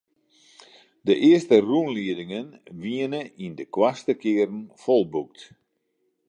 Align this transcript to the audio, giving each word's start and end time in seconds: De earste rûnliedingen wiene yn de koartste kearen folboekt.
De 1.07 1.13
earste 1.29 1.57
rûnliedingen 1.69 2.47
wiene 2.81 3.21
yn 3.45 3.53
de 3.59 3.65
koartste 3.75 4.13
kearen 4.21 4.59
folboekt. 4.83 5.39